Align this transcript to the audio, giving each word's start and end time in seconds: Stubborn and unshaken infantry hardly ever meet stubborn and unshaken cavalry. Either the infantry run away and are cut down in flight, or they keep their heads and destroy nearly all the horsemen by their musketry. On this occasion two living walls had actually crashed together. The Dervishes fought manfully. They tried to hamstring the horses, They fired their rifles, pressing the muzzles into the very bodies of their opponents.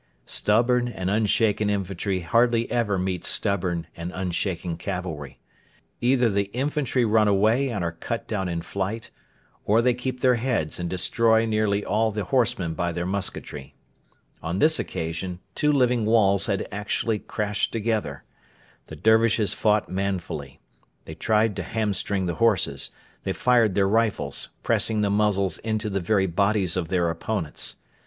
Stubborn 0.25 0.87
and 0.87 1.11
unshaken 1.11 1.69
infantry 1.69 2.21
hardly 2.21 2.67
ever 2.71 2.97
meet 2.97 3.23
stubborn 3.23 3.85
and 3.95 4.11
unshaken 4.15 4.75
cavalry. 4.75 5.37
Either 6.01 6.27
the 6.27 6.49
infantry 6.55 7.05
run 7.05 7.27
away 7.27 7.69
and 7.69 7.83
are 7.83 7.91
cut 7.91 8.27
down 8.27 8.49
in 8.49 8.63
flight, 8.63 9.11
or 9.63 9.79
they 9.79 9.93
keep 9.93 10.21
their 10.21 10.37
heads 10.41 10.79
and 10.79 10.89
destroy 10.89 11.45
nearly 11.45 11.85
all 11.85 12.11
the 12.11 12.23
horsemen 12.23 12.73
by 12.73 12.91
their 12.91 13.05
musketry. 13.05 13.75
On 14.41 14.57
this 14.57 14.79
occasion 14.79 15.39
two 15.53 15.71
living 15.71 16.03
walls 16.07 16.47
had 16.47 16.67
actually 16.71 17.19
crashed 17.19 17.71
together. 17.71 18.23
The 18.87 18.95
Dervishes 18.95 19.53
fought 19.53 19.87
manfully. 19.87 20.59
They 21.05 21.13
tried 21.13 21.55
to 21.57 21.61
hamstring 21.61 22.25
the 22.25 22.33
horses, 22.41 22.89
They 23.21 23.33
fired 23.33 23.75
their 23.75 23.87
rifles, 23.87 24.49
pressing 24.63 25.01
the 25.01 25.11
muzzles 25.11 25.59
into 25.59 25.91
the 25.91 25.99
very 25.99 26.25
bodies 26.25 26.75
of 26.75 26.87
their 26.87 27.07
opponents. 27.11 27.75